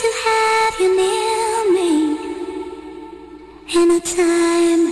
[0.00, 1.92] to have you near me
[3.80, 4.82] in a time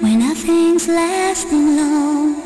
[0.00, 2.43] when nothing's lasting long.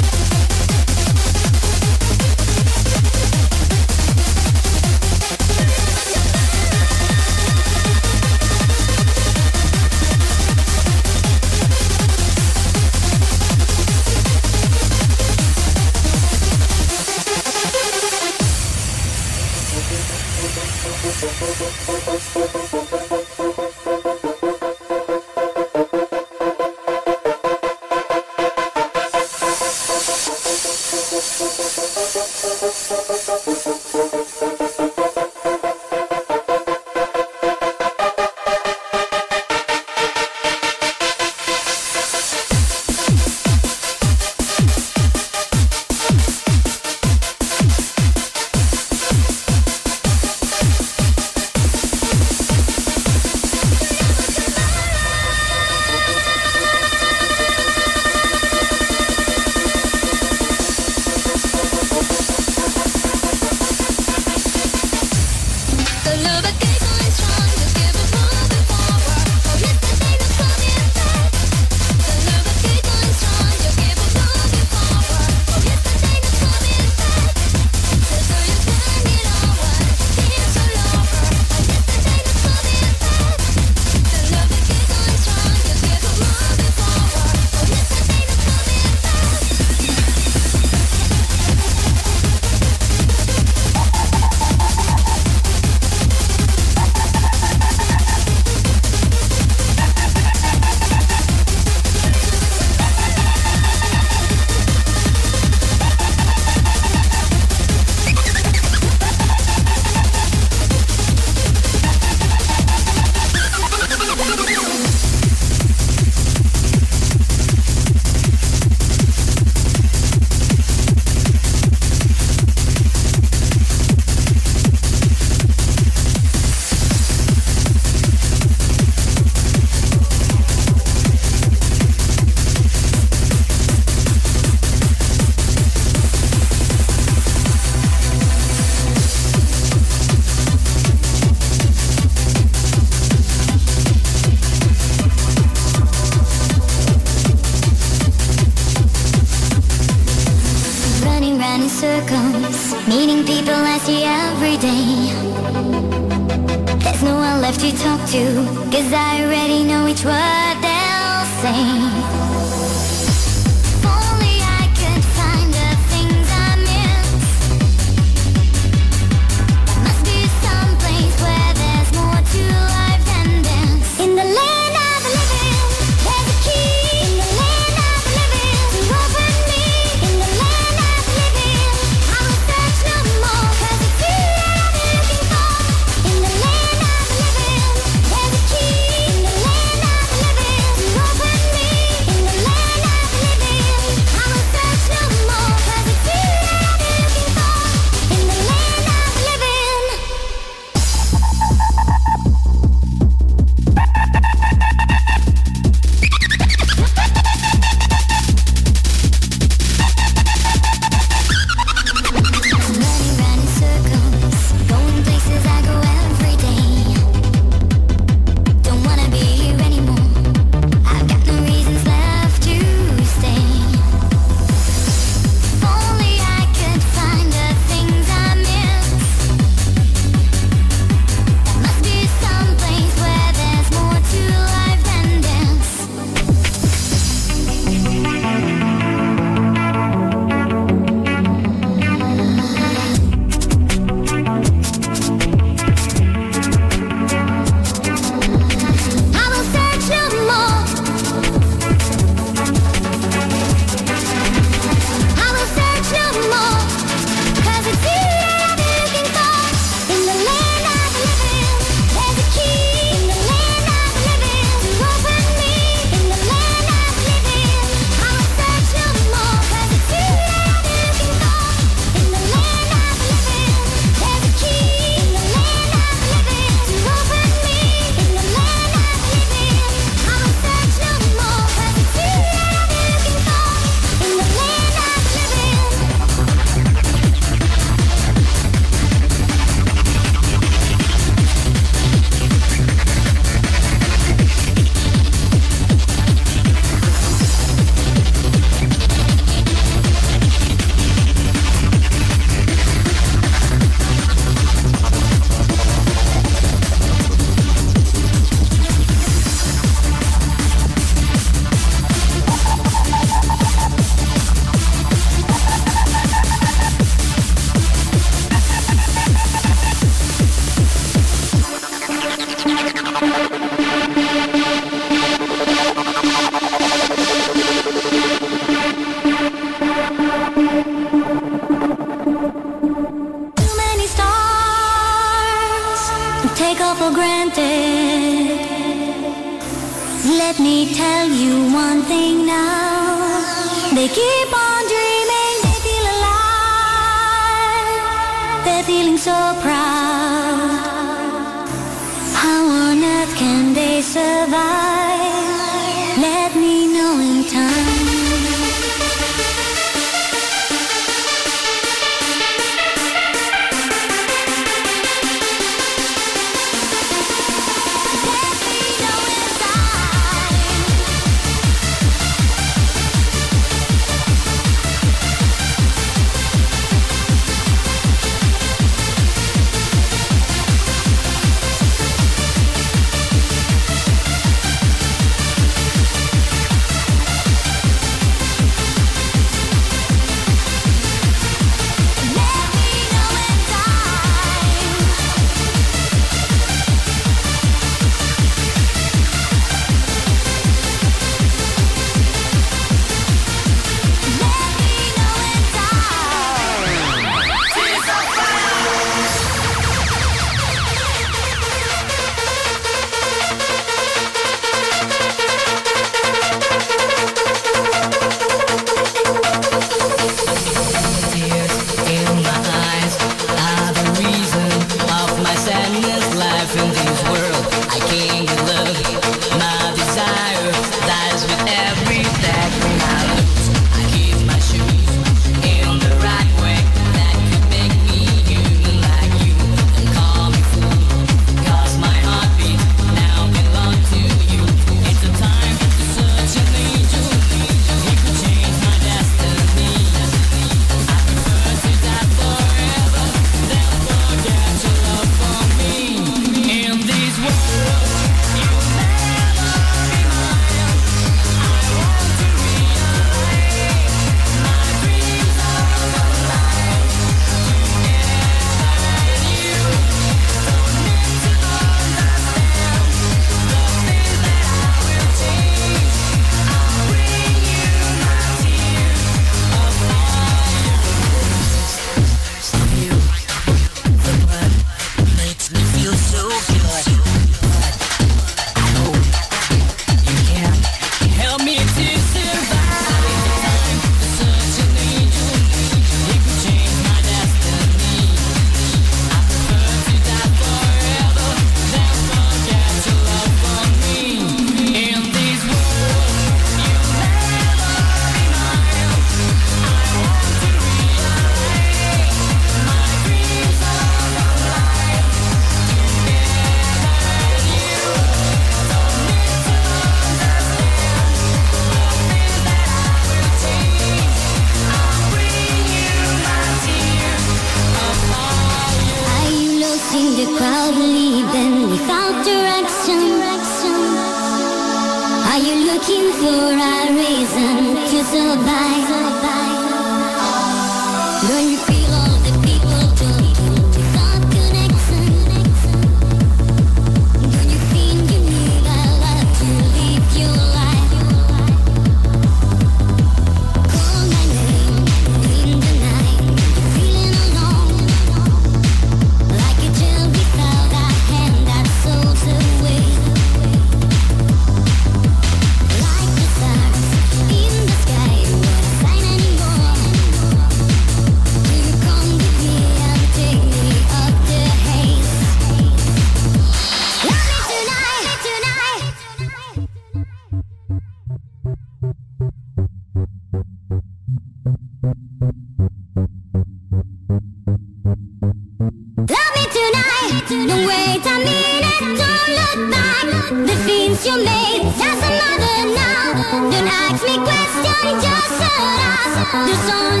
[599.41, 600.00] The only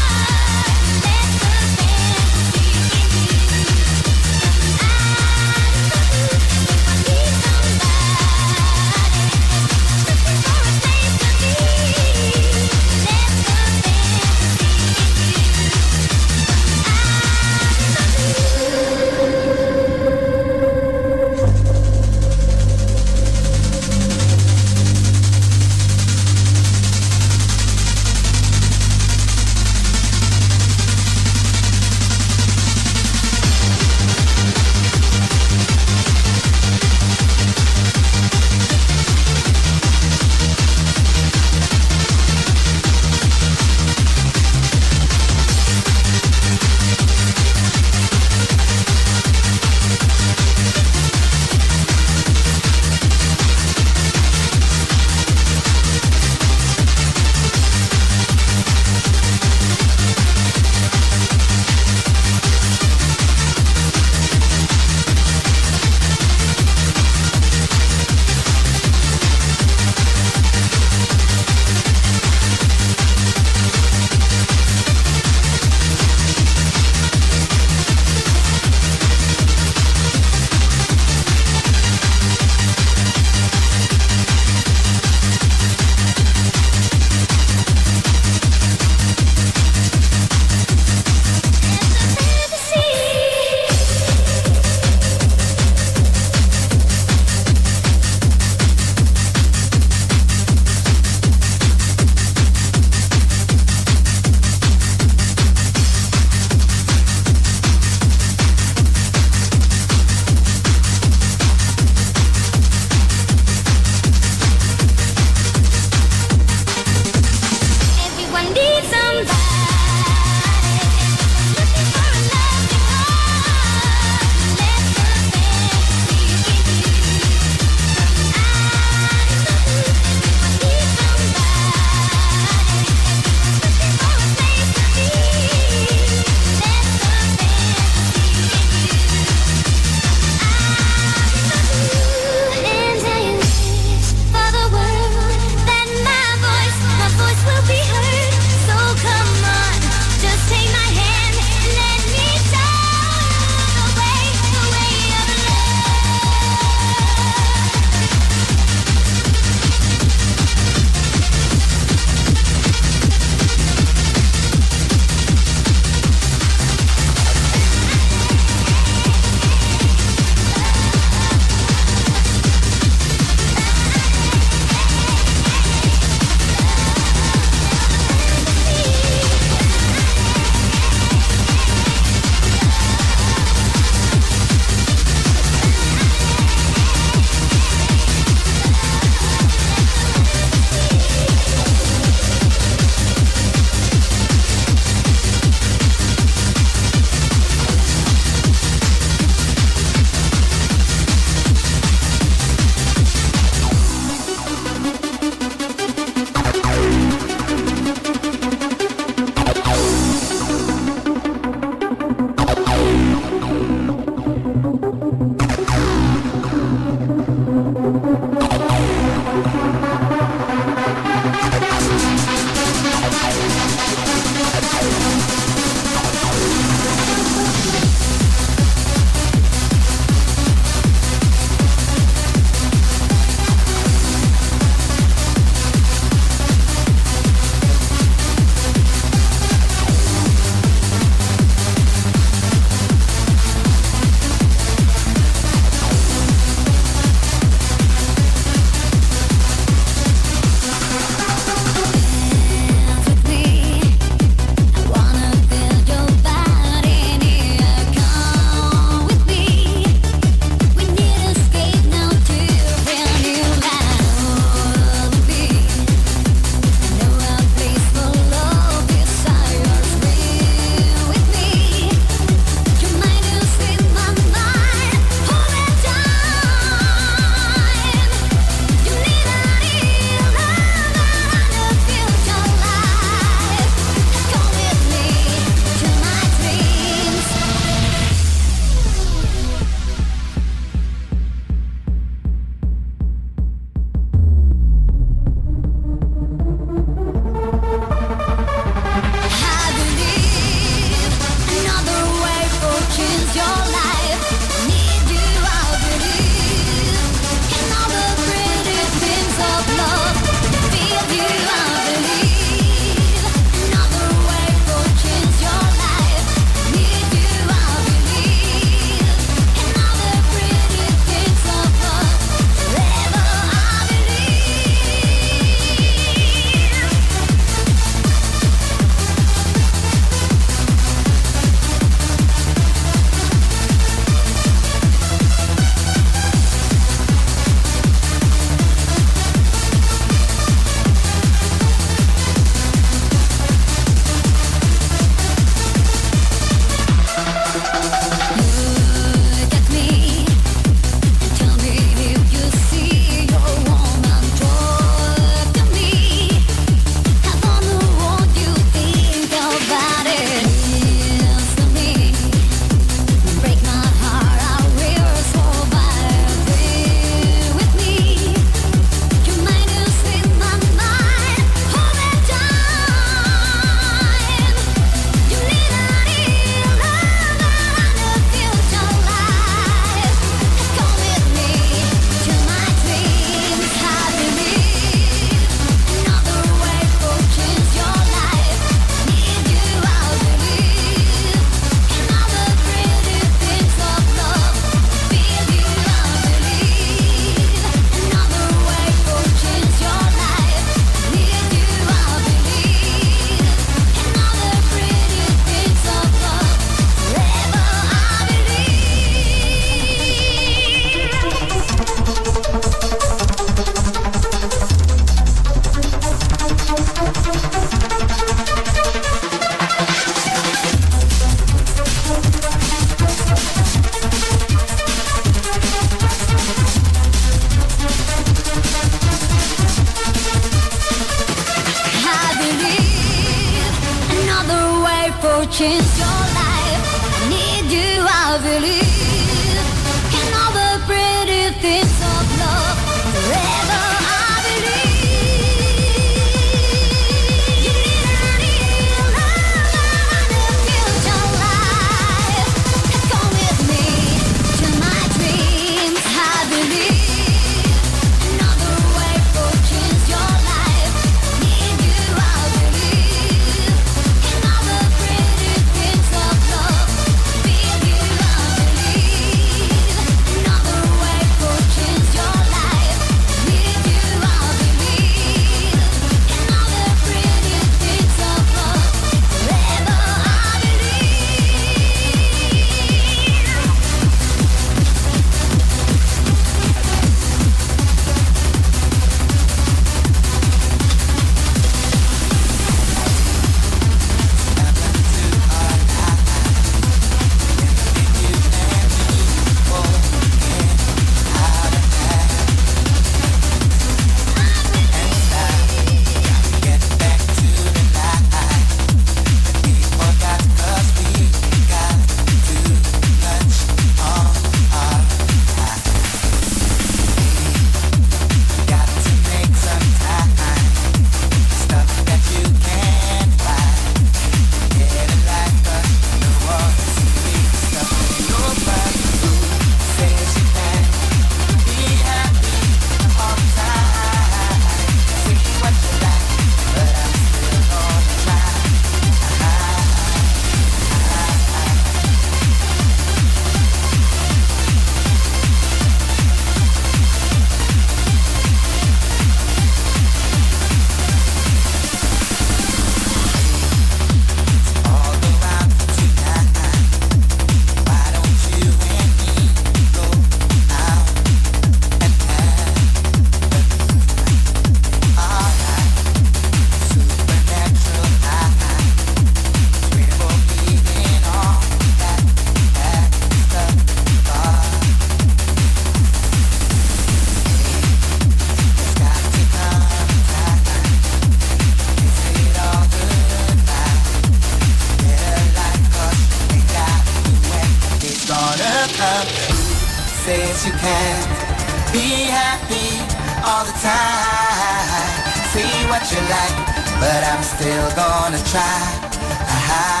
[593.61, 595.33] all the time.
[595.53, 596.57] See what you like,
[596.99, 599.11] but I'm still gonna try.
[599.55, 600.00] Aha.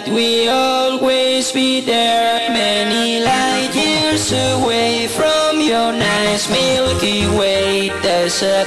[0.00, 2.48] that we always be there.
[2.50, 7.88] Many light years away from your nice Milky Way.
[8.02, 8.64] There's a